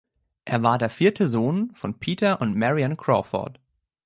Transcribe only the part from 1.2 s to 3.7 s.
Sohn von Peter und Mary Ann Crawford.